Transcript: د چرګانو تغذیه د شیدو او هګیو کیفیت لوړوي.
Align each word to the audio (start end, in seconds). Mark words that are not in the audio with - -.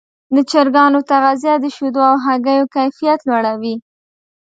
د 0.35 0.37
چرګانو 0.51 0.99
تغذیه 1.11 1.55
د 1.63 1.65
شیدو 1.75 2.01
او 2.09 2.15
هګیو 2.25 2.71
کیفیت 2.75 3.19
لوړوي. 3.29 3.75